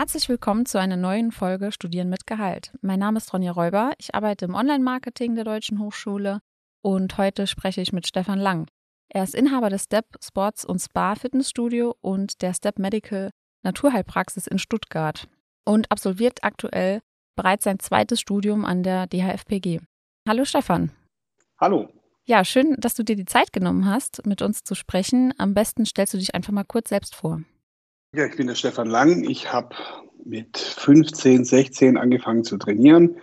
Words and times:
Herzlich 0.00 0.30
willkommen 0.30 0.64
zu 0.64 0.80
einer 0.80 0.96
neuen 0.96 1.30
Folge 1.30 1.72
Studieren 1.72 2.08
mit 2.08 2.26
Gehalt. 2.26 2.72
Mein 2.80 3.00
Name 3.00 3.18
ist 3.18 3.34
Ronja 3.34 3.52
Räuber, 3.52 3.92
ich 3.98 4.14
arbeite 4.14 4.46
im 4.46 4.54
Online-Marketing 4.54 5.34
der 5.34 5.44
Deutschen 5.44 5.78
Hochschule 5.78 6.40
und 6.80 7.18
heute 7.18 7.46
spreche 7.46 7.82
ich 7.82 7.92
mit 7.92 8.06
Stefan 8.06 8.38
Lang. 8.38 8.66
Er 9.10 9.24
ist 9.24 9.34
Inhaber 9.34 9.68
des 9.68 9.82
Step 9.82 10.06
Sports 10.24 10.64
und 10.64 10.78
Spa 10.78 11.16
Fitnessstudio 11.16 11.96
und 12.00 12.40
der 12.40 12.54
Step 12.54 12.78
Medical 12.78 13.28
Naturheilpraxis 13.62 14.46
in 14.46 14.58
Stuttgart 14.58 15.28
und 15.66 15.92
absolviert 15.92 16.44
aktuell 16.44 17.02
bereits 17.36 17.64
sein 17.64 17.78
zweites 17.78 18.20
Studium 18.20 18.64
an 18.64 18.82
der 18.82 19.06
DHFPG. 19.06 19.80
Hallo 20.26 20.46
Stefan. 20.46 20.92
Hallo. 21.58 21.90
Ja, 22.24 22.46
schön, 22.46 22.74
dass 22.78 22.94
du 22.94 23.02
dir 23.02 23.16
die 23.16 23.26
Zeit 23.26 23.52
genommen 23.52 23.84
hast, 23.84 24.24
mit 24.24 24.40
uns 24.40 24.64
zu 24.64 24.74
sprechen. 24.74 25.34
Am 25.36 25.52
besten 25.52 25.84
stellst 25.84 26.14
du 26.14 26.18
dich 26.18 26.34
einfach 26.34 26.54
mal 26.54 26.64
kurz 26.64 26.88
selbst 26.88 27.14
vor. 27.14 27.42
Ja, 28.12 28.26
ich 28.26 28.36
bin 28.36 28.48
der 28.48 28.56
Stefan 28.56 28.88
Lang. 28.88 29.22
Ich 29.22 29.52
habe 29.52 29.76
mit 30.24 30.58
15, 30.58 31.44
16 31.44 31.96
angefangen 31.96 32.42
zu 32.42 32.56
trainieren 32.56 33.20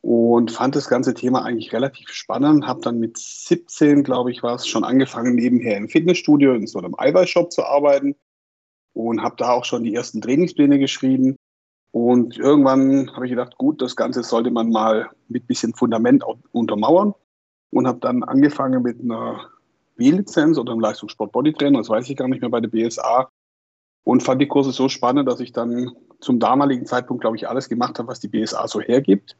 und 0.00 0.52
fand 0.52 0.76
das 0.76 0.88
ganze 0.88 1.12
Thema 1.12 1.44
eigentlich 1.44 1.72
relativ 1.72 2.08
spannend. 2.10 2.64
Habe 2.64 2.82
dann 2.82 3.00
mit 3.00 3.18
17, 3.18 4.04
glaube 4.04 4.30
ich, 4.30 4.44
war 4.44 4.54
es 4.54 4.68
schon 4.68 4.84
angefangen, 4.84 5.34
nebenher 5.34 5.76
im 5.76 5.88
Fitnessstudio 5.88 6.54
in 6.54 6.68
so 6.68 6.78
einem 6.78 6.94
Eiweißshop 6.96 7.50
zu 7.50 7.64
arbeiten 7.64 8.14
und 8.92 9.24
habe 9.24 9.34
da 9.38 9.50
auch 9.50 9.64
schon 9.64 9.82
die 9.82 9.92
ersten 9.92 10.20
Trainingspläne 10.20 10.78
geschrieben. 10.78 11.34
Und 11.90 12.38
irgendwann 12.38 13.12
habe 13.16 13.26
ich 13.26 13.30
gedacht, 13.30 13.58
gut, 13.58 13.82
das 13.82 13.96
Ganze 13.96 14.22
sollte 14.22 14.52
man 14.52 14.70
mal 14.70 15.10
mit 15.26 15.48
bisschen 15.48 15.74
Fundament 15.74 16.22
untermauern 16.52 17.12
und 17.70 17.88
habe 17.88 17.98
dann 17.98 18.22
angefangen 18.22 18.84
mit 18.84 19.00
einer 19.00 19.50
B-Lizenz 19.96 20.58
oder 20.58 20.70
einem 20.70 20.80
Leistungssport 20.80 21.32
Bodytrainer, 21.32 21.78
das 21.78 21.88
weiß 21.88 22.08
ich 22.08 22.16
gar 22.16 22.28
nicht 22.28 22.40
mehr 22.40 22.50
bei 22.50 22.60
der 22.60 22.68
BSA 22.68 23.28
und 24.04 24.22
fand 24.22 24.40
die 24.40 24.48
Kurse 24.48 24.72
so 24.72 24.88
spannend, 24.88 25.28
dass 25.28 25.40
ich 25.40 25.52
dann 25.52 25.92
zum 26.20 26.38
damaligen 26.38 26.86
Zeitpunkt, 26.86 27.22
glaube 27.22 27.36
ich, 27.36 27.48
alles 27.48 27.68
gemacht 27.68 27.98
habe, 27.98 28.08
was 28.08 28.20
die 28.20 28.28
BSA 28.28 28.66
so 28.68 28.80
hergibt. 28.80 29.36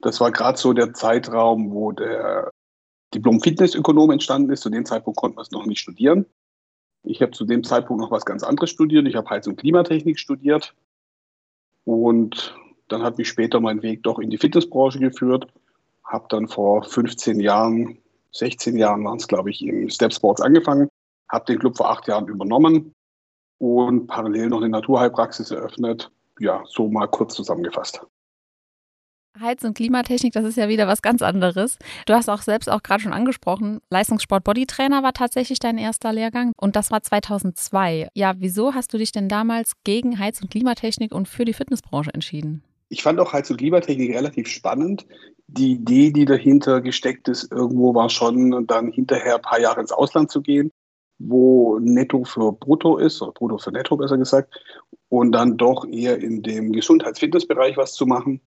Das 0.00 0.20
war 0.20 0.30
gerade 0.30 0.58
so 0.58 0.72
der 0.72 0.94
Zeitraum, 0.94 1.72
wo 1.72 1.92
der 1.92 2.50
Diplom-Fitnessökonom 3.14 4.10
entstanden 4.10 4.50
ist. 4.50 4.62
Zu 4.62 4.70
dem 4.70 4.84
Zeitpunkt 4.84 5.18
konnte 5.18 5.36
man 5.36 5.42
es 5.42 5.50
noch 5.50 5.66
nicht 5.66 5.80
studieren. 5.80 6.26
Ich 7.02 7.22
habe 7.22 7.32
zu 7.32 7.44
dem 7.44 7.64
Zeitpunkt 7.64 8.00
noch 8.00 8.10
was 8.10 8.24
ganz 8.24 8.42
anderes 8.42 8.70
studiert. 8.70 9.06
Ich 9.06 9.16
habe 9.16 9.28
Heiz- 9.28 9.46
und 9.46 9.56
Klimatechnik 9.56 10.18
studiert. 10.18 10.74
Und 11.84 12.56
dann 12.88 13.02
hat 13.02 13.18
mich 13.18 13.28
später 13.28 13.60
mein 13.60 13.82
Weg 13.82 14.02
doch 14.02 14.18
in 14.18 14.30
die 14.30 14.38
Fitnessbranche 14.38 14.98
geführt. 14.98 15.46
Habe 16.04 16.26
dann 16.28 16.48
vor 16.48 16.82
15 16.82 17.40
Jahren, 17.40 17.98
16 18.32 18.76
Jahren 18.76 19.04
waren 19.04 19.16
es, 19.16 19.28
glaube 19.28 19.50
ich, 19.50 19.62
im 19.62 19.88
Step 19.90 20.12
Sports 20.12 20.40
angefangen. 20.40 20.88
Habe 21.28 21.46
den 21.46 21.58
Club 21.58 21.76
vor 21.76 21.90
acht 21.90 22.06
Jahren 22.08 22.28
übernommen 22.28 22.92
und 23.60 24.06
parallel 24.06 24.48
noch 24.48 24.58
eine 24.58 24.70
Naturheilpraxis 24.70 25.50
eröffnet. 25.50 26.10
Ja, 26.40 26.62
so 26.66 26.88
mal 26.88 27.06
kurz 27.06 27.34
zusammengefasst. 27.34 28.00
Heiz- 29.38 29.62
und 29.62 29.74
Klimatechnik, 29.74 30.32
das 30.32 30.44
ist 30.44 30.56
ja 30.56 30.68
wieder 30.68 30.88
was 30.88 31.02
ganz 31.02 31.22
anderes. 31.22 31.78
Du 32.06 32.14
hast 32.14 32.28
auch 32.28 32.42
selbst 32.42 32.68
auch 32.68 32.82
gerade 32.82 33.02
schon 33.02 33.12
angesprochen, 33.12 33.80
Leistungssport 33.90 34.42
Bodytrainer 34.42 35.02
war 35.02 35.12
tatsächlich 35.12 35.60
dein 35.60 35.78
erster 35.78 36.12
Lehrgang 36.12 36.52
und 36.56 36.74
das 36.74 36.90
war 36.90 37.02
2002. 37.02 38.08
Ja, 38.14 38.34
wieso 38.38 38.74
hast 38.74 38.92
du 38.92 38.98
dich 38.98 39.12
denn 39.12 39.28
damals 39.28 39.72
gegen 39.84 40.18
Heiz- 40.18 40.42
und 40.42 40.50
Klimatechnik 40.50 41.14
und 41.14 41.28
für 41.28 41.44
die 41.44 41.52
Fitnessbranche 41.52 42.12
entschieden? 42.12 42.64
Ich 42.88 43.02
fand 43.02 43.20
auch 43.20 43.32
Heiz- 43.32 43.50
und 43.50 43.58
Klimatechnik 43.58 44.16
relativ 44.16 44.48
spannend. 44.48 45.06
Die 45.46 45.72
Idee, 45.72 46.10
die 46.10 46.24
dahinter 46.24 46.80
gesteckt 46.80 47.28
ist, 47.28 47.52
irgendwo 47.52 47.94
war 47.94 48.08
schon 48.08 48.66
dann 48.66 48.90
hinterher 48.90 49.36
ein 49.36 49.42
paar 49.42 49.60
Jahre 49.60 49.80
ins 49.80 49.92
Ausland 49.92 50.30
zu 50.30 50.42
gehen 50.42 50.72
wo 51.20 51.78
Netto 51.78 52.24
für 52.24 52.52
Brutto 52.52 52.96
ist, 52.96 53.20
oder 53.20 53.32
Brutto 53.32 53.58
für 53.58 53.70
Netto 53.70 53.96
besser 53.96 54.16
gesagt, 54.16 54.58
und 55.10 55.32
dann 55.32 55.58
doch 55.58 55.86
eher 55.86 56.18
in 56.18 56.42
dem 56.42 56.72
Gesundheits-Fitnessbereich 56.72 57.76
was 57.76 57.92
zu 57.92 58.06
machen. 58.06 58.40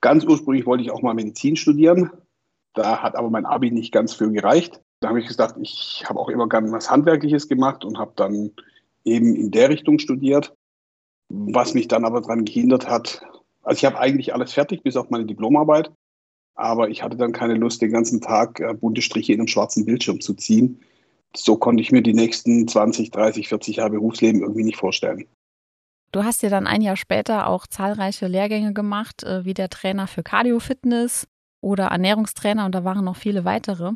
Ganz 0.00 0.24
ursprünglich 0.24 0.66
wollte 0.66 0.82
ich 0.82 0.90
auch 0.90 1.02
mal 1.02 1.14
Medizin 1.14 1.56
studieren. 1.56 2.10
Da 2.74 3.02
hat 3.02 3.14
aber 3.14 3.30
mein 3.30 3.46
Abi 3.46 3.70
nicht 3.70 3.92
ganz 3.92 4.12
für 4.12 4.30
gereicht. 4.30 4.80
Da 5.00 5.08
habe 5.08 5.20
ich 5.20 5.28
gesagt, 5.28 5.56
ich 5.60 6.04
habe 6.08 6.18
auch 6.18 6.28
immer 6.28 6.48
gerne 6.48 6.72
was 6.72 6.90
Handwerkliches 6.90 7.48
gemacht 7.48 7.84
und 7.84 7.98
habe 7.98 8.12
dann 8.16 8.50
eben 9.04 9.36
in 9.36 9.50
der 9.52 9.68
Richtung 9.68 9.98
studiert. 9.98 10.52
Was 11.28 11.74
mich 11.74 11.86
dann 11.86 12.04
aber 12.04 12.20
daran 12.20 12.44
gehindert 12.44 12.88
hat, 12.88 13.22
also 13.62 13.78
ich 13.78 13.84
habe 13.84 13.98
eigentlich 13.98 14.34
alles 14.34 14.52
fertig, 14.52 14.82
bis 14.82 14.96
auf 14.96 15.10
meine 15.10 15.26
Diplomarbeit. 15.26 15.92
Aber 16.54 16.88
ich 16.88 17.02
hatte 17.02 17.16
dann 17.16 17.32
keine 17.32 17.54
Lust, 17.54 17.82
den 17.82 17.92
ganzen 17.92 18.20
Tag 18.20 18.58
äh, 18.60 18.74
bunte 18.74 19.02
Striche 19.02 19.32
in 19.32 19.40
einem 19.40 19.48
schwarzen 19.48 19.84
Bildschirm 19.84 20.20
zu 20.20 20.34
ziehen 20.34 20.80
so 21.34 21.56
konnte 21.56 21.82
ich 21.82 21.92
mir 21.92 22.02
die 22.02 22.14
nächsten 22.14 22.68
20, 22.68 23.10
30, 23.10 23.48
40 23.48 23.76
Jahre 23.76 23.90
Berufsleben 23.90 24.42
irgendwie 24.42 24.64
nicht 24.64 24.78
vorstellen. 24.78 25.26
Du 26.12 26.24
hast 26.24 26.42
ja 26.42 26.48
dann 26.48 26.66
ein 26.66 26.82
Jahr 26.82 26.96
später 26.96 27.46
auch 27.46 27.66
zahlreiche 27.66 28.26
Lehrgänge 28.26 28.72
gemacht, 28.72 29.22
äh, 29.24 29.44
wie 29.44 29.54
der 29.54 29.68
Trainer 29.68 30.06
für 30.06 30.22
Cardio-Fitness 30.22 31.26
oder 31.60 31.86
Ernährungstrainer 31.86 32.64
und 32.64 32.74
da 32.74 32.84
waren 32.84 33.04
noch 33.04 33.16
viele 33.16 33.44
weitere. 33.44 33.92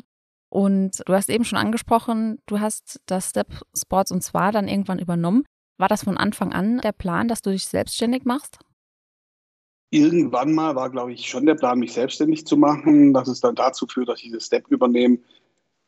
Und 0.49 1.01
du 1.05 1.13
hast 1.13 1.29
eben 1.29 1.45
schon 1.45 1.57
angesprochen, 1.57 2.39
du 2.45 2.59
hast 2.59 2.99
das 3.05 3.29
Step 3.29 3.47
Sports 3.75 4.11
und 4.11 4.21
zwar 4.21 4.51
dann 4.51 4.67
irgendwann 4.67 4.99
übernommen. 4.99 5.45
War 5.77 5.87
das 5.87 6.03
von 6.03 6.17
Anfang 6.17 6.51
an 6.51 6.79
der 6.79 6.91
Plan, 6.91 7.27
dass 7.27 7.41
du 7.41 7.51
dich 7.51 7.65
selbstständig 7.65 8.25
machst? 8.25 8.59
Irgendwann 9.89 10.53
mal 10.53 10.75
war, 10.75 10.89
glaube 10.89 11.13
ich, 11.13 11.27
schon 11.27 11.45
der 11.45 11.55
Plan, 11.55 11.79
mich 11.79 11.93
selbstständig 11.93 12.45
zu 12.45 12.57
machen. 12.57 13.13
Dass 13.13 13.27
es 13.27 13.39
dann 13.39 13.55
dazu 13.55 13.87
führt, 13.87 14.09
dass 14.09 14.21
ich 14.21 14.31
das 14.31 14.45
Step 14.45 14.67
übernehme, 14.67 15.19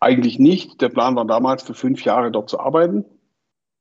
eigentlich 0.04 0.38
nicht. 0.38 0.82
Der 0.82 0.90
Plan 0.90 1.16
war 1.16 1.26
damals 1.26 1.64
für 1.64 1.74
fünf 1.74 2.04
Jahre 2.04 2.32
dort 2.32 2.50
zu 2.50 2.60
arbeiten 2.60 3.06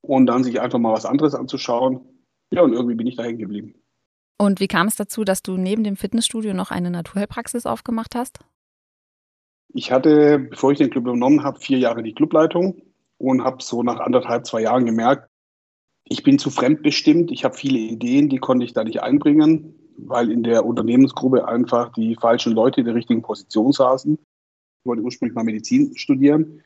und 0.01 0.27
dann 0.27 0.45
sich 0.45 0.61
einfach 0.61 0.79
mal 0.79 0.93
was 0.93 1.05
anderes 1.05 1.35
anzuschauen. 1.35 2.01
Ja, 2.51 2.63
und 2.63 2.73
irgendwie 2.73 2.95
bin 2.95 3.07
ich 3.07 3.17
da 3.17 3.25
hängen 3.25 3.39
geblieben. 3.39 3.75
Und 4.39 4.61
wie 4.61 4.69
kam 4.69 4.87
es 4.87 4.97
dazu, 4.97 5.25
dass 5.25 5.43
du 5.43 5.57
neben 5.57 5.85
dem 5.85 5.97
Fitnessstudio 5.97 6.55
noch 6.55 6.71
eine 6.71 6.91
Naturheilpraxis 6.91 7.67
aufgemacht 7.67 8.15
hast? 8.15 8.41
Ich 9.75 9.91
hatte, 9.93 10.39
bevor 10.39 10.73
ich 10.73 10.79
den 10.79 10.91
Club 10.91 11.07
übernommen 11.07 11.45
habe, 11.45 11.61
vier 11.61 11.79
Jahre 11.79 12.03
die 12.03 12.15
Clubleitung 12.15 12.83
und 13.19 13.45
habe 13.45 13.63
so 13.63 13.83
nach 13.83 14.01
anderthalb, 14.01 14.47
zwei 14.47 14.63
Jahren 14.63 14.85
gemerkt, 14.85 15.29
ich 16.05 16.23
bin 16.23 16.39
zu 16.39 16.51
fremdbestimmt. 16.51 17.31
Ich 17.31 17.45
habe 17.45 17.55
viele 17.55 17.79
Ideen, 17.79 18.29
die 18.29 18.39
konnte 18.39 18.65
ich 18.65 18.73
da 18.73 18.85
nicht 18.85 19.03
einbringen, 19.03 19.75
weil 19.97 20.31
in 20.31 20.43
der 20.43 20.67
Unternehmensgruppe 20.67 21.47
einfach 21.47 21.93
die 21.93 22.17
falschen 22.17 22.53
Leute 22.53 22.81
in 22.81 22.87
der 22.87 22.95
richtigen 22.95 23.23
Position 23.23 23.73
saßen. 23.73 24.19
Ich 24.83 24.89
wollte 24.89 25.03
ursprünglich 25.03 25.35
mal 25.35 25.45
Medizin 25.45 25.97
studieren 25.97 26.61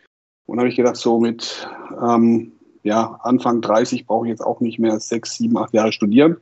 und 0.46 0.58
habe 0.58 0.68
ich 0.68 0.76
gedacht, 0.76 0.96
so 0.96 1.20
mit 1.20 1.68
ähm, 2.02 2.52
ja, 2.82 3.18
Anfang 3.22 3.60
30 3.60 4.06
brauche 4.06 4.26
ich 4.26 4.30
jetzt 4.30 4.40
auch 4.40 4.60
nicht 4.60 4.78
mehr 4.78 4.98
sechs, 5.00 5.34
sieben, 5.34 5.58
acht 5.58 5.74
Jahre 5.74 5.92
studieren. 5.92 6.36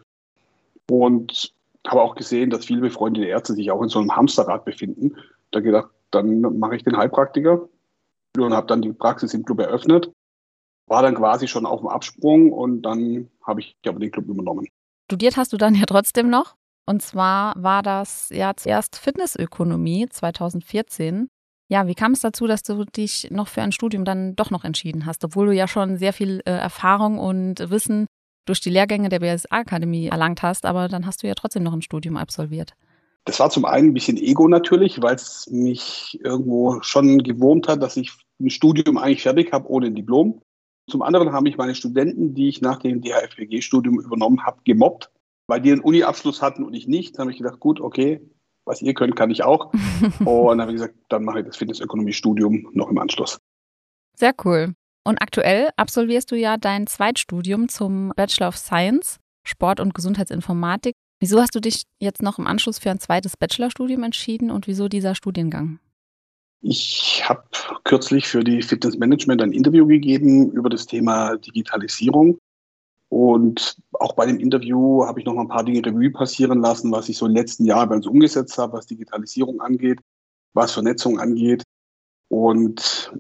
Und 0.91 1.55
habe 1.87 2.03
auch 2.03 2.15
gesehen, 2.15 2.51
dass 2.51 2.67
viele 2.67 2.83
befreundete 2.83 3.27
Ärzte 3.27 3.55
sich 3.55 3.71
auch 3.71 3.83
in 3.83 3.89
so 3.89 3.99
einem 3.99 4.15
Hamsterrad 4.15 4.65
befinden. 4.65 5.17
Da 5.51 5.61
gedacht, 5.61 5.89
dann 6.11 6.41
mache 6.59 6.77
ich 6.77 6.85
den 6.85 6.97
Heilpraktiker 6.97 7.69
und 8.39 8.55
habe 8.55 8.67
dann 8.67 8.83
die 8.83 8.93
Praxis 8.93 9.35
im 9.35 9.45
Club 9.45 9.61
eröffnet. 9.61 10.13
War 10.87 11.03
dann 11.03 11.15
quasi 11.15 11.49
schon 11.49 11.67
auf 11.67 11.81
dem 11.81 11.89
Absprung 11.89 12.53
und 12.53 12.83
dann 12.83 13.31
habe 13.43 13.61
ich 13.61 13.77
aber 13.87 13.99
den 13.99 14.11
Club 14.11 14.29
übernommen. 14.29 14.69
Studiert 15.11 15.37
hast 15.37 15.53
du 15.53 15.57
dann 15.57 15.75
ja 15.75 15.87
trotzdem 15.87 16.29
noch. 16.29 16.57
Und 16.87 17.01
zwar 17.01 17.55
war 17.57 17.83
das 17.83 18.29
ja 18.31 18.53
zuerst 18.55 18.97
Fitnessökonomie 18.97 20.09
2014. 20.11 21.29
Ja, 21.69 21.87
wie 21.87 21.95
kam 21.95 22.13
es 22.13 22.21
dazu, 22.21 22.47
dass 22.47 22.63
du 22.63 22.85
dich 22.85 23.29
noch 23.31 23.49
für 23.49 23.63
ein 23.63 23.73
Studium 23.73 24.05
dann 24.05 24.37
doch 24.37 24.51
noch 24.51 24.65
entschieden 24.65 25.07
hast, 25.07 25.25
obwohl 25.25 25.47
du 25.47 25.53
ja 25.53 25.67
schon 25.67 25.97
sehr 25.97 26.13
viel 26.13 26.43
äh, 26.45 26.51
Erfahrung 26.51 27.19
und 27.19 27.71
Wissen 27.71 28.07
durch 28.47 28.61
die 28.61 28.71
Lehrgänge 28.71 29.09
der 29.09 29.21
BSA-Akademie 29.21 30.09
erlangt 30.09 30.43
hast, 30.43 30.67
aber 30.67 30.89
dann 30.89 31.07
hast 31.07 31.23
du 31.23 31.27
ja 31.27 31.35
trotzdem 31.35 31.63
noch 31.63 31.73
ein 31.73 31.83
Studium 31.83 32.17
absolviert. 32.17 32.75
Das 33.25 33.41
war 33.41 33.49
zum 33.49 33.65
einen 33.65 33.89
ein 33.89 33.95
bisschen 33.95 34.19
Ego 34.19 34.49
natürlich, 34.49 35.01
weil 35.01 35.15
es 35.15 35.49
mich 35.51 36.21
irgendwo 36.23 36.83
schon 36.83 37.19
gewurmt 37.23 37.69
hat, 37.69 37.83
dass 37.83 37.97
ich 37.97 38.13
ein 38.39 38.51
Studium 38.51 38.99
eigentlich 38.99 39.23
fertig 39.23 39.53
habe 39.53 39.69
ohne 39.71 39.87
ein 39.87 39.95
Diplom. 39.95 40.43
Zum 40.91 41.01
anderen 41.01 41.33
haben 41.33 41.45
mich 41.45 41.57
meine 41.57 41.75
Studenten, 41.75 42.35
die 42.35 42.49
ich 42.49 42.61
nach 42.61 42.81
dem 42.81 43.01
DHFPG-Studium 43.01 44.01
übernommen 44.01 44.45
habe, 44.45 44.61
gemobbt, 44.65 45.11
weil 45.47 45.63
die 45.63 45.73
einen 45.73 45.81
Uni-Abschluss 45.81 46.43
hatten 46.43 46.65
und 46.65 46.75
ich 46.75 46.87
nicht. 46.87 47.17
Da 47.17 47.21
habe 47.21 47.31
ich 47.31 47.39
gedacht, 47.39 47.61
gut, 47.61 47.81
okay, 47.81 48.21
was 48.65 48.83
ihr 48.83 48.95
könnt, 48.95 49.17
kann 49.17 49.31
ich 49.31 49.45
auch. 49.45 49.73
und 50.25 50.59
dann 50.59 50.61
habe 50.61 50.73
ich 50.73 50.77
gesagt, 50.77 50.95
dann 51.09 51.25
mache 51.25 51.41
ich 51.41 51.47
das 51.47 51.57
Fitnessökonomie-Studium 51.57 52.69
noch 52.73 52.91
im 52.91 52.99
Anschluss. 52.99 53.39
Sehr 54.17 54.35
cool. 54.45 54.75
Und 55.07 55.21
aktuell 55.21 55.71
absolvierst 55.77 56.31
du 56.31 56.37
ja 56.37 56.57
dein 56.57 56.87
Zweitstudium 56.87 57.69
zum 57.69 58.13
Bachelor 58.17 58.49
of 58.49 58.57
Science, 58.57 59.19
Sport- 59.47 59.81
und 59.81 59.95
Gesundheitsinformatik. 59.95 60.95
Wieso 61.21 61.41
hast 61.41 61.55
du 61.55 61.61
dich 61.61 61.85
jetzt 62.01 62.23
noch 62.23 62.39
im 62.39 62.47
Anschluss 62.47 62.79
für 62.79 62.91
ein 62.91 63.01
zweites 63.01 63.37
Bachelorstudium 63.37 64.03
entschieden 64.03 64.51
und 64.51 64.67
wieso 64.67 64.89
dieser 64.89 65.15
Studiengang? 65.15 65.79
Ich 66.63 67.23
habe 67.29 67.45
kürzlich 67.85 68.27
für 68.27 68.43
die 68.43 68.63
Fitness 68.63 68.97
Management 68.97 69.43
ein 69.43 69.53
Interview 69.53 69.87
gegeben 69.87 70.51
über 70.53 70.71
das 70.71 70.87
Thema 70.87 71.37
Digitalisierung 71.37 72.39
und 73.15 73.81
auch 73.93 74.15
bei 74.15 74.27
dem 74.27 74.41
Interview 74.41 75.07
habe 75.07 75.21
ich 75.21 75.25
noch 75.25 75.35
mal 75.35 75.43
ein 75.43 75.49
paar 75.49 75.63
Dinge 75.63 75.87
Revue 75.87 76.11
passieren 76.11 76.61
lassen, 76.61 76.91
was 76.91 77.09
ich 77.09 77.17
so 77.17 77.29
den 77.29 77.37
letzten 77.37 77.65
Jahren 77.65 77.89
bei 77.89 77.95
uns 77.95 78.09
umgesetzt 78.09 78.59
habe, 78.59 78.73
was 78.73 78.87
Digitalisierung 78.87 79.61
angeht, 79.61 80.01
was 80.53 80.73
Vernetzung 80.73 81.21
angeht. 81.21 81.63
Und 82.27 83.17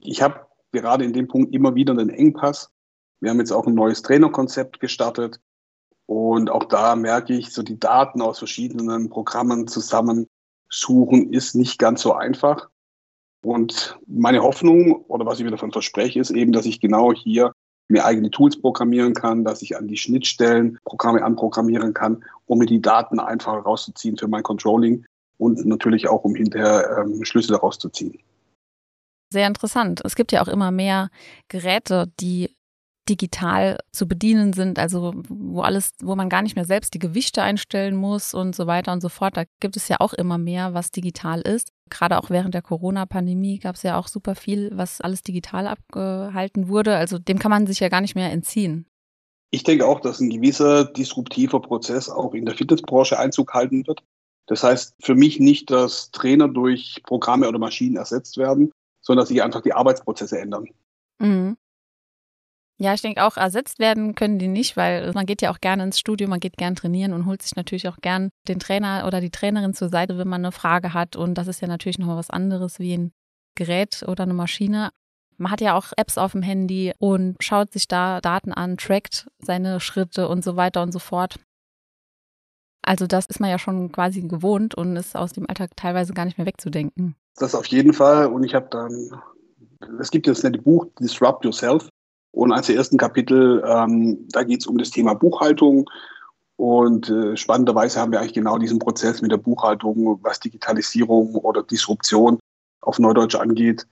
ich 0.00 0.20
habe 0.20 0.46
gerade 0.70 1.06
in 1.06 1.14
dem 1.14 1.28
Punkt 1.28 1.54
immer 1.54 1.74
wieder 1.74 1.94
einen 1.94 2.10
Engpass. 2.10 2.68
Wir 3.20 3.30
haben 3.30 3.38
jetzt 3.38 3.52
auch 3.52 3.66
ein 3.66 3.74
neues 3.74 4.02
Trainerkonzept 4.02 4.80
gestartet. 4.80 5.40
Und 6.04 6.50
auch 6.50 6.64
da 6.64 6.94
merke 6.94 7.32
ich, 7.32 7.54
so 7.54 7.62
die 7.62 7.78
Daten 7.78 8.20
aus 8.20 8.36
verschiedenen 8.36 9.08
Programmen 9.08 9.66
zusammensuchen 9.66 11.32
ist 11.32 11.54
nicht 11.54 11.78
ganz 11.78 12.02
so 12.02 12.12
einfach. 12.12 12.68
Und 13.42 13.98
meine 14.06 14.42
Hoffnung 14.42 15.06
oder 15.06 15.24
was 15.24 15.38
ich 15.38 15.44
mir 15.46 15.52
davon 15.52 15.72
verspreche, 15.72 16.20
ist 16.20 16.32
eben, 16.32 16.52
dass 16.52 16.66
ich 16.66 16.80
genau 16.80 17.14
hier 17.14 17.54
mir 17.88 18.04
eigene 18.04 18.30
Tools 18.30 18.60
programmieren 18.60 19.14
kann, 19.14 19.44
dass 19.44 19.62
ich 19.62 19.76
an 19.76 19.88
die 19.88 19.96
Schnittstellen 19.96 20.78
Programme 20.84 21.22
anprogrammieren 21.22 21.94
kann, 21.94 22.24
um 22.46 22.58
mir 22.58 22.66
die 22.66 22.80
Daten 22.80 23.20
einfach 23.20 23.64
rauszuziehen 23.64 24.16
für 24.16 24.28
mein 24.28 24.42
Controlling 24.42 25.04
und 25.38 25.64
natürlich 25.66 26.08
auch, 26.08 26.24
um 26.24 26.34
hinterher 26.34 26.98
ähm, 26.98 27.24
Schlüsse 27.24 27.52
daraus 27.52 27.78
zu 27.78 27.88
ziehen. 27.88 28.18
Sehr 29.32 29.46
interessant. 29.46 30.02
Es 30.04 30.14
gibt 30.14 30.32
ja 30.32 30.42
auch 30.42 30.48
immer 30.48 30.70
mehr 30.70 31.08
Geräte, 31.48 32.12
die 32.20 32.54
digital 33.08 33.78
zu 33.92 34.06
bedienen 34.06 34.52
sind, 34.52 34.78
also 34.78 35.12
wo 35.28 35.62
alles, 35.62 35.92
wo 36.00 36.14
man 36.14 36.28
gar 36.28 36.42
nicht 36.42 36.54
mehr 36.54 36.64
selbst 36.64 36.94
die 36.94 36.98
Gewichte 36.98 37.42
einstellen 37.42 37.96
muss 37.96 38.32
und 38.32 38.54
so 38.54 38.66
weiter 38.66 38.92
und 38.92 39.00
so 39.00 39.08
fort. 39.08 39.36
Da 39.36 39.44
gibt 39.60 39.76
es 39.76 39.88
ja 39.88 39.96
auch 40.00 40.12
immer 40.12 40.38
mehr, 40.38 40.74
was 40.74 40.90
digital 40.90 41.40
ist. 41.40 41.72
Gerade 41.90 42.18
auch 42.18 42.30
während 42.30 42.54
der 42.54 42.62
Corona-Pandemie 42.62 43.58
gab 43.58 43.74
es 43.74 43.82
ja 43.82 43.98
auch 43.98 44.06
super 44.06 44.34
viel, 44.34 44.70
was 44.74 45.00
alles 45.00 45.22
digital 45.22 45.66
abgehalten 45.66 46.68
wurde. 46.68 46.96
Also 46.96 47.18
dem 47.18 47.38
kann 47.38 47.50
man 47.50 47.66
sich 47.66 47.80
ja 47.80 47.88
gar 47.88 48.00
nicht 48.00 48.14
mehr 48.14 48.30
entziehen. 48.30 48.86
Ich 49.50 49.64
denke 49.64 49.86
auch, 49.86 50.00
dass 50.00 50.20
ein 50.20 50.30
gewisser 50.30 50.84
disruptiver 50.84 51.60
Prozess 51.60 52.08
auch 52.08 52.32
in 52.34 52.46
der 52.46 52.54
Fitnessbranche 52.54 53.18
Einzug 53.18 53.52
halten 53.52 53.86
wird. 53.86 54.02
Das 54.46 54.62
heißt 54.62 54.94
für 55.00 55.14
mich 55.14 55.40
nicht, 55.40 55.70
dass 55.70 56.10
Trainer 56.10 56.48
durch 56.48 57.02
Programme 57.04 57.48
oder 57.48 57.58
Maschinen 57.58 57.96
ersetzt 57.96 58.38
werden, 58.38 58.72
sondern 59.02 59.22
dass 59.22 59.28
sich 59.28 59.42
einfach 59.42 59.60
die 59.60 59.74
Arbeitsprozesse 59.74 60.38
ändern. 60.38 60.68
Mhm. 61.18 61.56
Ja, 62.82 62.94
ich 62.94 63.00
denke 63.00 63.22
auch, 63.22 63.36
ersetzt 63.36 63.78
werden 63.78 64.16
können 64.16 64.40
die 64.40 64.48
nicht, 64.48 64.76
weil 64.76 65.12
man 65.12 65.24
geht 65.24 65.40
ja 65.40 65.52
auch 65.52 65.60
gerne 65.60 65.84
ins 65.84 66.00
Studio, 66.00 66.26
man 66.26 66.40
geht 66.40 66.56
gern 66.56 66.74
trainieren 66.74 67.12
und 67.12 67.26
holt 67.26 67.40
sich 67.40 67.54
natürlich 67.54 67.86
auch 67.86 67.98
gern 67.98 68.30
den 68.48 68.58
Trainer 68.58 69.04
oder 69.06 69.20
die 69.20 69.30
Trainerin 69.30 69.72
zur 69.72 69.88
Seite, 69.88 70.18
wenn 70.18 70.26
man 70.26 70.44
eine 70.44 70.50
Frage 70.50 70.92
hat. 70.92 71.14
Und 71.14 71.34
das 71.34 71.46
ist 71.46 71.60
ja 71.60 71.68
natürlich 71.68 72.00
noch 72.00 72.08
was 72.08 72.28
anderes 72.28 72.80
wie 72.80 72.94
ein 72.94 73.12
Gerät 73.54 74.04
oder 74.08 74.24
eine 74.24 74.34
Maschine. 74.34 74.90
Man 75.36 75.52
hat 75.52 75.60
ja 75.60 75.76
auch 75.76 75.92
Apps 75.96 76.18
auf 76.18 76.32
dem 76.32 76.42
Handy 76.42 76.92
und 76.98 77.36
schaut 77.38 77.72
sich 77.72 77.86
da 77.86 78.20
Daten 78.20 78.52
an, 78.52 78.76
trackt 78.78 79.28
seine 79.38 79.78
Schritte 79.78 80.26
und 80.26 80.42
so 80.42 80.56
weiter 80.56 80.82
und 80.82 80.90
so 80.90 80.98
fort. 80.98 81.38
Also 82.84 83.06
das 83.06 83.26
ist 83.26 83.38
man 83.38 83.50
ja 83.50 83.60
schon 83.60 83.92
quasi 83.92 84.22
gewohnt 84.22 84.74
und 84.74 84.96
ist 84.96 85.14
aus 85.14 85.32
dem 85.32 85.48
Alltag 85.48 85.76
teilweise 85.76 86.14
gar 86.14 86.24
nicht 86.24 86.36
mehr 86.36 86.48
wegzudenken. 86.48 87.14
Das 87.36 87.54
auf 87.54 87.66
jeden 87.66 87.92
Fall. 87.92 88.26
Und 88.26 88.42
ich 88.42 88.56
habe 88.56 88.66
dann, 88.70 89.22
es 90.00 90.10
gibt 90.10 90.26
jetzt 90.26 90.42
nette 90.42 90.60
Buch 90.60 90.86
Disrupt 90.98 91.44
Yourself 91.44 91.88
und 92.32 92.52
als 92.52 92.68
ersten 92.68 92.96
Kapitel, 92.96 93.62
ähm, 93.66 94.26
da 94.30 94.42
geht 94.42 94.60
es 94.60 94.66
um 94.66 94.78
das 94.78 94.90
Thema 94.90 95.14
Buchhaltung. 95.14 95.88
Und 96.56 97.10
äh, 97.10 97.36
spannenderweise 97.36 98.00
haben 98.00 98.12
wir 98.12 98.20
eigentlich 98.20 98.34
genau 98.34 98.58
diesen 98.58 98.78
Prozess 98.78 99.20
mit 99.20 99.30
der 99.30 99.36
Buchhaltung, 99.36 100.18
was 100.22 100.40
Digitalisierung 100.40 101.34
oder 101.34 101.62
Disruption 101.62 102.38
auf 102.80 102.98
Neudeutsch 102.98 103.34
angeht, 103.34 103.86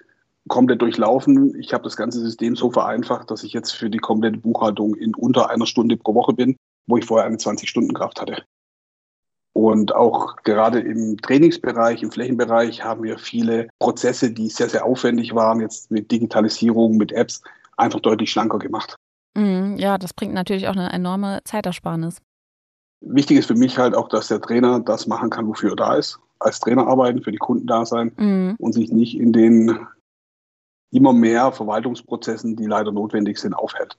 komplett 0.49 0.81
durchlaufen. 0.81 1.55
Ich 1.59 1.73
habe 1.75 1.85
das 1.85 1.97
ganze 1.97 2.21
System 2.21 2.57
so 2.57 2.71
vereinfacht, 2.71 3.31
dass 3.31 3.45
ich 3.45 3.53
jetzt 3.53 3.73
für 3.73 3.91
die 3.91 3.99
komplette 3.99 4.39
Buchhaltung 4.39 4.95
in 4.95 5.15
unter 5.15 5.51
einer 5.51 5.67
Stunde 5.67 5.97
pro 5.97 6.15
Woche 6.15 6.33
bin, 6.33 6.57
wo 6.87 6.97
ich 6.97 7.05
vorher 7.05 7.27
eine 7.27 7.37
20-Stunden-Kraft 7.37 8.21
hatte. 8.21 8.43
Und 9.53 9.95
auch 9.95 10.37
gerade 10.45 10.81
im 10.81 11.19
Trainingsbereich, 11.19 12.03
im 12.03 12.11
Flächenbereich 12.11 12.85
haben 12.85 13.03
wir 13.03 13.19
viele 13.19 13.69
Prozesse, 13.81 14.31
die 14.31 14.49
sehr, 14.49 14.69
sehr 14.69 14.85
aufwendig 14.85 15.35
waren, 15.35 15.61
jetzt 15.61 15.91
mit 15.91 16.11
Digitalisierung, 16.11 16.97
mit 16.97 17.13
Apps, 17.13 17.43
einfach 17.81 18.01
deutlich 18.01 18.31
schlanker 18.31 18.59
gemacht. 18.59 18.97
Mhm, 19.37 19.77
ja, 19.77 19.99
das 19.99 20.15
bringt 20.15 20.35
natürlich 20.35 20.69
auch 20.69 20.73
eine 20.73 20.93
enorme 20.93 21.41
Zeitersparnis. 21.45 22.19
Wichtig 23.01 23.39
ist 23.39 23.47
für 23.47 23.55
mich 23.55 23.79
halt 23.79 23.95
auch, 23.95 24.09
dass 24.09 24.29
der 24.29 24.41
Trainer 24.41 24.81
das 24.81 25.07
machen 25.07 25.31
kann, 25.31 25.47
wofür 25.47 25.71
er 25.71 25.77
da 25.77 25.95
ist. 25.95 26.19
Als 26.39 26.61
Trainer 26.61 26.87
arbeiten, 26.87 27.23
für 27.23 27.33
die 27.33 27.39
Kunden 27.39 27.67
da 27.67 27.85
sein 27.85 28.13
mhm. 28.17 28.57
und 28.59 28.73
sich 28.73 28.91
nicht 28.91 29.19
in 29.19 29.33
den 29.33 29.87
immer 30.91 31.13
mehr 31.13 31.53
Verwaltungsprozessen, 31.53 32.57
die 32.57 32.67
leider 32.67 32.93
notwendig 32.93 33.39
sind, 33.39 33.55
aufhält. 33.55 33.97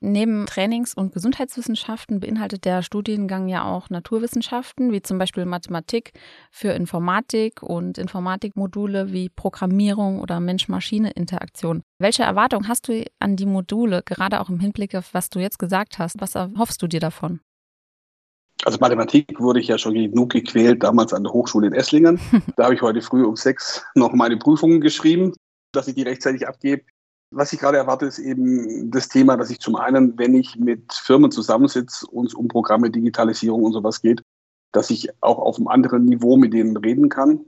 Neben 0.00 0.46
Trainings- 0.46 0.94
und 0.94 1.12
Gesundheitswissenschaften 1.12 2.20
beinhaltet 2.20 2.64
der 2.64 2.82
Studiengang 2.82 3.48
ja 3.48 3.64
auch 3.64 3.90
Naturwissenschaften, 3.90 4.92
wie 4.92 5.02
zum 5.02 5.18
Beispiel 5.18 5.44
Mathematik 5.44 6.12
für 6.52 6.68
Informatik 6.68 7.64
und 7.64 7.98
Informatikmodule 7.98 9.12
wie 9.12 9.28
Programmierung 9.28 10.20
oder 10.20 10.38
Mensch-Maschine-Interaktion. 10.38 11.82
Welche 11.98 12.22
Erwartung 12.22 12.68
hast 12.68 12.86
du 12.86 13.04
an 13.18 13.34
die 13.34 13.46
Module, 13.46 14.02
gerade 14.04 14.40
auch 14.40 14.48
im 14.48 14.60
Hinblick 14.60 14.94
auf 14.94 15.14
was 15.14 15.30
du 15.30 15.40
jetzt 15.40 15.58
gesagt 15.58 15.98
hast? 15.98 16.20
Was 16.20 16.36
erhoffst 16.36 16.80
du 16.80 16.86
dir 16.86 17.00
davon? 17.00 17.40
Also 18.64 18.78
Mathematik 18.80 19.40
wurde 19.40 19.58
ich 19.58 19.66
ja 19.66 19.78
schon 19.78 19.94
genug 19.94 20.30
gequält, 20.30 20.84
damals 20.84 21.12
an 21.12 21.24
der 21.24 21.32
Hochschule 21.32 21.66
in 21.66 21.72
Esslingen. 21.72 22.20
da 22.56 22.64
habe 22.64 22.74
ich 22.74 22.82
heute 22.82 23.02
früh 23.02 23.24
um 23.24 23.34
sechs 23.34 23.84
noch 23.96 24.12
meine 24.12 24.36
Prüfungen 24.36 24.80
geschrieben, 24.80 25.32
dass 25.72 25.88
ich 25.88 25.96
die 25.96 26.02
rechtzeitig 26.02 26.46
abgebe. 26.46 26.84
Was 27.30 27.52
ich 27.52 27.58
gerade 27.58 27.76
erwarte, 27.76 28.06
ist 28.06 28.18
eben 28.18 28.90
das 28.90 29.08
Thema, 29.08 29.36
dass 29.36 29.50
ich 29.50 29.58
zum 29.58 29.76
einen, 29.76 30.18
wenn 30.18 30.34
ich 30.34 30.56
mit 30.56 30.92
Firmen 30.92 31.30
zusammensitze 31.30 32.06
und 32.06 32.26
es 32.26 32.34
um 32.34 32.48
Programme, 32.48 32.90
Digitalisierung 32.90 33.64
und 33.64 33.72
sowas 33.72 34.00
geht, 34.00 34.22
dass 34.72 34.90
ich 34.90 35.08
auch 35.20 35.38
auf 35.38 35.56
einem 35.56 35.68
anderen 35.68 36.04
Niveau 36.06 36.36
mit 36.36 36.52
denen 36.52 36.76
reden 36.76 37.08
kann. 37.08 37.40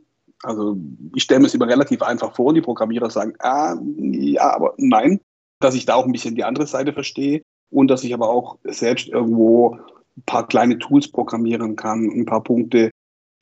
Also 0.43 0.77
ich 1.15 1.23
stelle 1.23 1.41
mir 1.41 1.47
es 1.47 1.55
immer 1.55 1.69
relativ 1.69 2.03
einfach 2.03 2.35
vor, 2.35 2.53
die 2.55 2.61
Programmierer 2.61 3.11
sagen, 3.11 3.35
ah, 3.41 3.77
ja, 3.97 4.55
aber 4.55 4.75
nein, 4.77 5.21
dass 5.61 5.75
ich 5.75 5.87
da 5.87 5.94
auch 5.94 6.06
ein 6.06 6.12
bisschen 6.12 6.35
die 6.35 6.44
andere 6.44 6.67
Seite 6.67 6.93
verstehe 6.93 7.43
und 7.71 7.88
dass 7.88 8.05
ich 8.05 8.15
aber 8.15 8.29
auch 8.29 8.59
selbst 8.65 9.09
irgendwo 9.09 9.79
ein 10.17 10.23
paar 10.26 10.47
kleine 10.47 10.79
Tools 10.79 11.09
programmieren 11.09 11.76
kann, 11.76 12.11
ein 12.11 12.26
paar 12.26 12.43
Punkte 12.43 12.91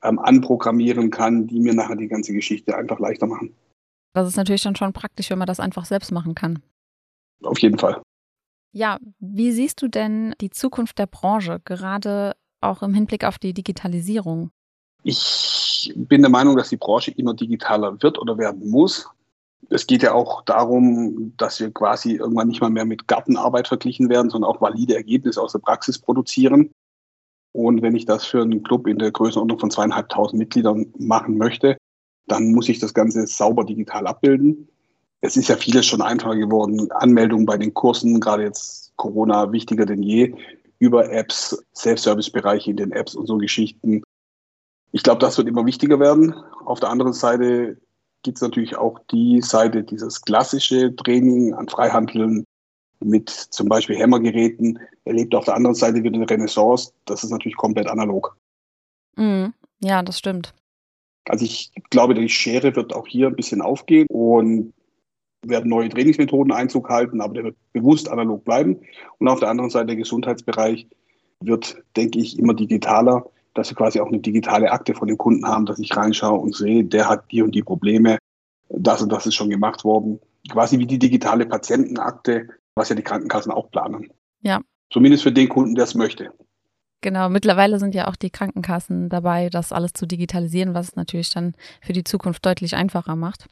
ähm, 0.03 0.19
anprogrammieren 0.19 1.11
kann, 1.11 1.47
die 1.47 1.61
mir 1.61 1.75
nachher 1.75 1.97
die 1.97 2.09
ganze 2.09 2.33
Geschichte 2.33 2.77
einfach 2.77 2.99
leichter 2.99 3.27
machen. 3.27 3.55
Das 4.19 4.29
ist 4.29 4.37
natürlich 4.37 4.63
dann 4.63 4.77
schon 4.77 4.93
praktisch, 4.93 5.31
wenn 5.31 5.39
man 5.39 5.47
das 5.47 5.61
einfach 5.61 5.85
selbst 5.85 6.13
machen 6.13 6.35
kann. 6.35 6.63
Auf 7.43 7.59
jeden 7.61 7.79
Fall. 7.79 8.03
Ja, 8.73 8.99
wie 9.19 9.53
siehst 9.53 9.81
du 9.81 9.89
denn 9.89 10.35
die 10.41 10.51
Zukunft 10.51 10.99
der 10.99 11.07
Branche, 11.07 11.61
gerade 11.65 12.35
auch 12.61 12.83
im 12.83 12.95
Hinblick 12.95 13.25
auf 13.25 13.39
die 13.39 13.55
Digitalisierung? 13.55 14.51
Ich 15.05 15.93
bin 15.97 16.23
der 16.23 16.31
Meinung, 16.31 16.57
dass 16.57 16.69
die 16.69 16.77
Branche 16.77 17.13
immer 17.13 17.35
digitaler 17.35 18.03
wird 18.03 18.19
oder 18.19 18.37
werden 18.37 18.69
muss. 18.69 19.09
Es 19.71 19.87
geht 19.87 20.03
ja 20.03 20.13
auch 20.13 20.43
darum, 20.43 21.35
dass 21.37 21.61
wir 21.61 21.73
quasi 21.73 22.17
irgendwann 22.17 22.49
nicht 22.49 22.61
mal 22.61 22.71
mehr 22.71 22.85
mit 22.85 23.07
Gartenarbeit 23.07 23.69
verglichen 23.69 24.09
werden, 24.09 24.31
sondern 24.31 24.51
auch 24.51 24.61
valide 24.61 24.95
Ergebnisse 24.95 25.41
aus 25.41 25.53
der 25.53 25.61
Praxis 25.61 25.99
produzieren. 25.99 26.71
Und 27.53 27.83
wenn 27.83 27.95
ich 27.95 28.05
das 28.05 28.25
für 28.25 28.43
einen 28.43 28.63
Club 28.63 28.87
in 28.87 28.99
der 28.99 29.11
Größenordnung 29.11 29.59
von 29.59 29.71
zweieinhalbtausend 29.71 30.39
Mitgliedern 30.39 30.93
machen 30.99 31.39
möchte, 31.39 31.77
dann 32.29 32.53
muss 32.53 32.69
ich 32.69 32.79
das 32.79 32.95
Ganze 32.95 33.27
sauber 33.27 33.65
digital 33.65 34.07
abbilden. 34.07 34.69
Es 35.21 35.37
ist 35.37 35.49
ja 35.49 35.57
vieles 35.57 35.87
schon 35.87 36.03
einfacher 36.03 36.37
geworden. 36.37 36.91
Anmeldungen 36.93 37.47
bei 37.47 37.57
den 37.57 37.75
Kursen, 37.75 38.21
gerade 38.21 38.45
jetzt 38.45 38.93
Corona 38.97 39.53
wichtiger 39.53 39.87
denn 39.87 40.03
je, 40.03 40.35
über 40.79 41.11
Apps, 41.11 41.65
Self-Service-Bereiche 41.75 42.71
in 42.71 42.77
den 42.77 42.93
Apps 42.93 43.15
und 43.15 43.27
so 43.27 43.37
Geschichten. 43.37 44.03
Ich 44.93 45.03
glaube, 45.03 45.19
das 45.19 45.37
wird 45.37 45.49
immer 45.49 45.67
wichtiger 45.67 45.99
werden. 45.99 46.35
Auf 46.65 46.81
der 46.81 46.91
anderen 46.91 47.13
Seite 47.13 47.77
gibt 48.23 48.39
es 48.39 48.43
natürlich 48.43 48.77
auch 48.77 48.99
die 49.11 49.41
Seite, 49.43 49.83
dieses 49.83 50.23
klassische 50.23 50.95
Training 50.97 51.55
an 51.55 51.69
Freihandeln 51.69 52.45
mit 53.01 53.31
zum 53.31 53.69
Beispiel 53.69 53.97
Hämmergeräten 53.97 54.79
erlebt 55.05 55.35
auf 55.35 55.45
der 55.45 55.55
anderen 55.55 55.75
Seite 55.75 56.03
wieder 56.03 56.17
eine 56.17 56.29
Renaissance. 56.29 56.93
Das 57.05 57.23
ist 57.23 57.31
natürlich 57.31 57.57
komplett 57.57 57.89
analog. 57.89 58.37
Mm, 59.17 59.47
ja, 59.81 60.03
das 60.03 60.19
stimmt. 60.19 60.53
Also 61.29 61.45
ich 61.45 61.73
glaube, 61.91 62.15
die 62.15 62.29
Schere 62.29 62.75
wird 62.75 62.95
auch 62.95 63.07
hier 63.07 63.29
ein 63.29 63.37
bisschen 63.37 63.61
aufgehen 63.61 64.07
und 64.09 64.73
werden 65.47 65.71
neue 65.71 65.89
Trainingsmethoden 65.89 66.53
Einzug 66.53 66.89
halten, 66.89 67.21
aber 67.21 67.35
der 67.35 67.45
wird 67.45 67.57
bewusst 67.73 68.09
analog 68.09 68.45
bleiben. 68.45 68.79
Und 69.19 69.29
auf 69.29 69.41
der 69.41 69.51
anderen 69.51 69.71
Seite 69.71 69.89
der 69.89 69.97
Gesundheitsbereich 69.97 70.87
wird, 71.41 71.83
denke 71.97 72.19
ich, 72.19 72.39
immer 72.39 72.55
digitaler, 72.55 73.25
dass 73.55 73.71
wir 73.71 73.77
quasi 73.77 74.01
auch 74.01 74.09
eine 74.09 74.19
digitale 74.19 74.71
Akte 74.71 74.95
von 74.95 75.09
den 75.09 75.19
Kunden 75.19 75.47
haben, 75.47 75.67
dass 75.67 75.79
ich 75.79 75.97
reinschaue 75.97 76.39
und 76.39 76.55
sehe, 76.55 76.85
der 76.85 77.09
hat 77.09 77.31
die 77.31 77.43
und 77.43 77.55
die 77.55 77.63
Probleme, 77.63 78.19
das 78.69 79.03
und 79.03 79.13
das 79.13 79.27
ist 79.27 79.35
schon 79.35 79.51
gemacht 79.51 79.85
worden. 79.85 80.19
Quasi 80.51 80.79
wie 80.79 80.87
die 80.87 80.99
digitale 80.99 81.47
Patientenakte, 81.47 82.49
was 82.75 82.89
ja 82.89 82.97
die 82.97 83.03
Krankenkassen 83.03 83.53
auch 83.53 83.71
planen. 83.71 84.13
Ja. 84.43 84.61
Zumindest 84.91 85.23
für 85.23 85.33
den 85.33 85.49
Kunden, 85.49 85.75
der 85.75 85.85
es 85.85 85.95
möchte. 85.95 86.33
Genau, 87.01 87.29
mittlerweile 87.29 87.79
sind 87.79 87.95
ja 87.95 88.09
auch 88.09 88.17
die 88.17 88.31
Krankenkassen 88.31 89.09
dabei, 89.09 89.51
das 89.51 89.73
alles 89.73 89.93
zu 89.93 90.07
digitalisieren, 90.07 90.75
was 90.75 90.89
es 90.89 90.97
natürlich 90.97 91.31
dann 91.31 91.55
für 91.81 91.93
die 91.93 92.03
Zukunft 92.03 92.45
deutlich 92.45 92.75
einfacher 92.75 93.15
macht. 93.15 93.47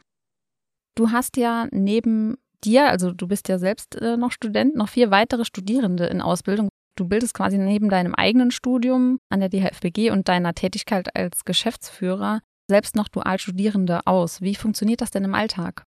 Du 0.97 1.11
hast 1.13 1.37
ja 1.37 1.69
neben 1.71 2.39
dir, 2.65 2.89
also 2.89 3.13
du 3.13 3.29
bist 3.29 3.49
ja 3.49 3.59
selbst 3.59 3.95
äh, 3.97 4.17
noch 4.17 4.33
Student, 4.33 4.75
noch 4.75 4.89
vier 4.89 5.11
weitere 5.11 5.45
Studierende 5.45 6.07
in 6.07 6.21
Ausbildung. 6.21 6.69
Du 6.97 7.07
bildest 7.07 7.35
quasi 7.35 7.59
neben 7.59 7.89
deinem 7.89 8.15
eigenen 8.15 8.51
Studium 8.51 9.19
an 9.29 9.41
der 9.41 9.51
DHFBG 9.51 10.11
und 10.11 10.29
deiner 10.29 10.55
Tätigkeit 10.55 11.15
als 11.15 11.45
Geschäftsführer 11.45 12.41
selbst 12.69 12.97
noch 12.97 13.09
Dualstudierende 13.09 14.01
aus. 14.07 14.41
Wie 14.41 14.55
funktioniert 14.55 15.01
das 15.01 15.11
denn 15.11 15.25
im 15.25 15.35
Alltag? 15.35 15.85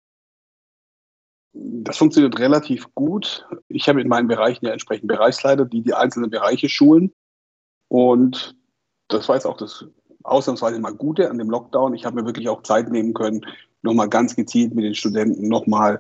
Das 1.53 1.97
funktioniert 1.97 2.37
relativ 2.39 2.93
gut. 2.93 3.47
Ich 3.67 3.89
habe 3.89 4.01
in 4.01 4.07
meinen 4.07 4.27
Bereichen 4.27 4.65
ja 4.65 4.71
entsprechend 4.71 5.07
Bereichsleiter, 5.07 5.65
die 5.65 5.81
die 5.81 5.93
einzelnen 5.93 6.29
Bereiche 6.29 6.69
schulen. 6.69 7.11
Und 7.89 8.55
das 9.09 9.27
war 9.27 9.35
jetzt 9.35 9.45
auch 9.45 9.57
das 9.57 9.85
ausnahmsweise 10.23 10.79
mal 10.79 10.93
Gute 10.93 11.29
an 11.29 11.37
dem 11.37 11.49
Lockdown. 11.49 11.93
Ich 11.93 12.05
habe 12.05 12.21
mir 12.21 12.25
wirklich 12.25 12.47
auch 12.47 12.63
Zeit 12.63 12.89
nehmen 12.89 13.13
können, 13.13 13.45
nochmal 13.81 14.09
ganz 14.09 14.35
gezielt 14.35 14.73
mit 14.73 14.85
den 14.85 14.95
Studenten 14.95 15.47
nochmal 15.47 15.99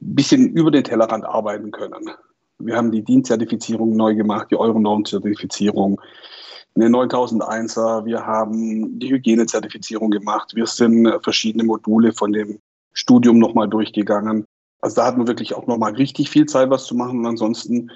ein 0.00 0.14
bisschen 0.14 0.50
über 0.54 0.70
den 0.70 0.84
Tellerrand 0.84 1.24
arbeiten 1.24 1.70
können. 1.70 2.10
Wir 2.58 2.76
haben 2.76 2.92
die 2.92 3.02
DIN-Zertifizierung 3.02 3.96
neu 3.96 4.14
gemacht, 4.14 4.48
die 4.50 4.56
Euronorm-Zertifizierung, 4.56 6.00
eine 6.76 6.88
9001er, 6.88 8.04
wir 8.04 8.26
haben 8.26 8.98
die 8.98 9.10
Hygienezertifizierung 9.10 10.10
gemacht, 10.10 10.54
wir 10.54 10.66
sind 10.66 11.08
verschiedene 11.22 11.64
Module 11.64 12.12
von 12.12 12.32
dem 12.32 12.58
Studium 12.92 13.38
nochmal 13.38 13.68
durchgegangen. 13.68 14.44
Also 14.80 14.96
da 14.96 15.06
hat 15.06 15.16
man 15.16 15.28
wirklich 15.28 15.54
auch 15.54 15.66
nochmal 15.66 15.94
richtig 15.94 16.30
viel 16.30 16.46
Zeit, 16.46 16.70
was 16.70 16.84
zu 16.84 16.94
machen. 16.94 17.20
Und 17.20 17.26
ansonsten 17.26 17.90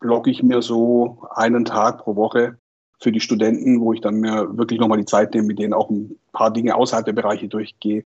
blocke 0.00 0.30
ich 0.30 0.42
mir 0.42 0.62
so 0.62 1.26
einen 1.30 1.64
Tag 1.64 1.98
pro 1.98 2.16
Woche 2.16 2.58
für 2.98 3.12
die 3.12 3.20
Studenten, 3.20 3.80
wo 3.80 3.92
ich 3.92 4.00
dann 4.00 4.16
mir 4.16 4.56
wirklich 4.56 4.80
nochmal 4.80 4.98
die 4.98 5.06
Zeit 5.06 5.32
nehme, 5.34 5.46
mit 5.46 5.58
denen 5.58 5.72
auch 5.72 5.90
ein 5.90 6.18
paar 6.32 6.52
Dinge 6.52 6.74
außerhalb 6.74 7.04
der 7.04 7.12
Bereiche 7.12 7.48
durchgehe 7.48 8.04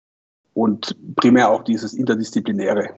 und 0.54 0.96
primär 1.16 1.50
auch 1.50 1.64
dieses 1.64 1.92
Interdisziplinäre. 1.92 2.94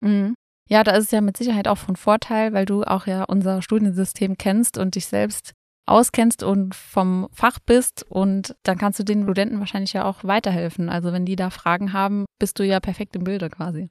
Mhm. 0.00 0.34
Ja, 0.68 0.84
da 0.84 0.92
ist 0.92 1.06
es 1.06 1.10
ja 1.10 1.20
mit 1.20 1.36
Sicherheit 1.36 1.68
auch 1.68 1.78
von 1.78 1.96
Vorteil, 1.96 2.52
weil 2.52 2.64
du 2.64 2.82
auch 2.84 3.06
ja 3.06 3.24
unser 3.24 3.62
Studiensystem 3.62 4.36
kennst 4.36 4.78
und 4.78 4.94
dich 4.94 5.06
selbst 5.06 5.52
auskennst 5.86 6.42
und 6.42 6.74
vom 6.74 7.28
Fach 7.32 7.58
bist 7.58 8.04
und 8.08 8.54
dann 8.62 8.78
kannst 8.78 8.98
du 8.98 9.04
den 9.04 9.24
Studenten 9.24 9.58
wahrscheinlich 9.58 9.92
ja 9.92 10.04
auch 10.04 10.22
weiterhelfen. 10.24 10.88
Also 10.88 11.12
wenn 11.12 11.26
die 11.26 11.36
da 11.36 11.50
Fragen 11.50 11.92
haben, 11.92 12.24
bist 12.38 12.58
du 12.58 12.64
ja 12.64 12.80
perfekt 12.80 13.16
im 13.16 13.24
Bilde 13.24 13.50
quasi. 13.50 13.90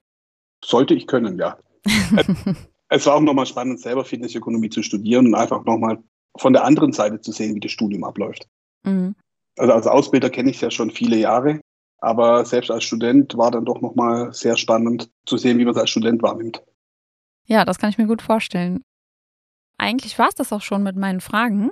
Sollte 0.63 0.93
ich 0.93 1.07
können, 1.07 1.37
ja. 1.37 1.57
es 2.91 3.05
war 3.05 3.15
auch 3.15 3.21
nochmal 3.21 3.45
spannend, 3.45 3.79
selber 3.79 4.03
Fitnessökonomie 4.03 4.69
zu 4.69 4.83
studieren 4.83 5.27
und 5.27 5.35
einfach 5.35 5.63
nochmal 5.63 6.03
von 6.37 6.53
der 6.53 6.65
anderen 6.65 6.91
Seite 6.91 7.21
zu 7.21 7.31
sehen, 7.31 7.55
wie 7.55 7.59
das 7.61 7.71
Studium 7.71 8.03
abläuft. 8.03 8.47
Mhm. 8.83 9.15
Also 9.57 9.73
als 9.73 9.87
Ausbilder 9.87 10.29
kenne 10.29 10.49
ich 10.49 10.57
es 10.57 10.61
ja 10.61 10.71
schon 10.71 10.91
viele 10.91 11.15
Jahre, 11.15 11.61
aber 11.99 12.43
selbst 12.45 12.69
als 12.69 12.83
Student 12.83 13.37
war 13.37 13.49
dann 13.49 13.63
doch 13.63 13.79
nochmal 13.81 14.33
sehr 14.33 14.57
spannend 14.57 15.09
zu 15.25 15.37
sehen, 15.37 15.57
wie 15.57 15.63
man 15.63 15.73
es 15.73 15.79
als 15.79 15.89
Student 15.89 16.21
wahrnimmt. 16.21 16.63
Ja, 17.47 17.63
das 17.63 17.79
kann 17.79 17.89
ich 17.89 17.97
mir 17.97 18.07
gut 18.07 18.21
vorstellen. 18.21 18.83
Eigentlich 19.77 20.19
war 20.19 20.27
es 20.27 20.35
das 20.35 20.51
auch 20.51 20.61
schon 20.61 20.83
mit 20.83 20.97
meinen 20.97 21.21
Fragen. 21.21 21.71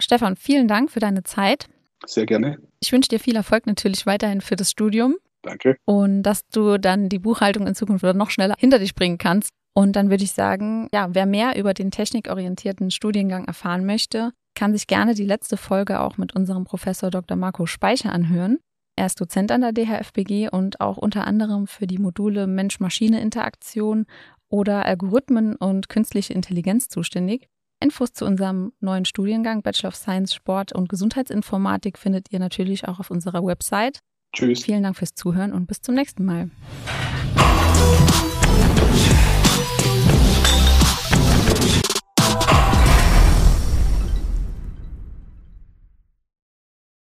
Stefan, 0.00 0.34
vielen 0.34 0.66
Dank 0.66 0.90
für 0.90 1.00
deine 1.00 1.22
Zeit. 1.22 1.68
Sehr 2.04 2.26
gerne. 2.26 2.58
Ich 2.80 2.90
wünsche 2.90 3.08
dir 3.08 3.20
viel 3.20 3.36
Erfolg 3.36 3.66
natürlich 3.66 4.06
weiterhin 4.06 4.40
für 4.40 4.56
das 4.56 4.72
Studium. 4.72 5.16
Danke. 5.42 5.76
Und 5.84 6.24
dass 6.24 6.46
du 6.48 6.78
dann 6.78 7.08
die 7.08 7.20
Buchhaltung 7.20 7.66
in 7.68 7.76
Zukunft 7.76 8.04
noch 8.04 8.30
schneller 8.30 8.56
hinter 8.58 8.80
dich 8.80 8.96
bringen 8.96 9.18
kannst. 9.18 9.50
Und 9.74 9.96
dann 9.96 10.10
würde 10.10 10.24
ich 10.24 10.32
sagen, 10.32 10.88
ja, 10.92 11.08
wer 11.12 11.26
mehr 11.26 11.58
über 11.58 11.74
den 11.74 11.90
technikorientierten 11.90 12.90
Studiengang 12.90 13.46
erfahren 13.46 13.86
möchte, 13.86 14.32
kann 14.54 14.72
sich 14.72 14.86
gerne 14.86 15.14
die 15.14 15.24
letzte 15.24 15.56
Folge 15.56 16.00
auch 16.00 16.18
mit 16.18 16.34
unserem 16.34 16.64
Professor 16.64 17.10
Dr. 17.10 17.36
Marco 17.36 17.66
Speicher 17.66 18.12
anhören. 18.12 18.58
Er 18.96 19.06
ist 19.06 19.20
Dozent 19.20 19.50
an 19.50 19.62
der 19.62 19.72
DHFBG 19.72 20.50
und 20.50 20.80
auch 20.80 20.98
unter 20.98 21.26
anderem 21.26 21.66
für 21.66 21.86
die 21.86 21.98
Module 21.98 22.46
Mensch-Maschine-Interaktion 22.46 24.04
oder 24.50 24.84
Algorithmen 24.84 25.56
und 25.56 25.88
künstliche 25.88 26.34
Intelligenz 26.34 26.88
zuständig. 26.88 27.48
Infos 27.80 28.12
zu 28.12 28.26
unserem 28.26 28.72
neuen 28.80 29.06
Studiengang 29.06 29.62
Bachelor 29.62 29.88
of 29.88 29.96
Science 29.96 30.34
Sport 30.34 30.72
und 30.72 30.88
Gesundheitsinformatik 30.90 31.98
findet 31.98 32.30
ihr 32.30 32.38
natürlich 32.38 32.86
auch 32.86 33.00
auf 33.00 33.10
unserer 33.10 33.44
Website. 33.44 34.00
Tschüss. 34.34 34.62
Vielen 34.62 34.82
Dank 34.82 34.96
fürs 34.96 35.14
Zuhören 35.14 35.52
und 35.52 35.66
bis 35.66 35.80
zum 35.80 35.94
nächsten 35.94 36.24
Mal. 36.24 36.50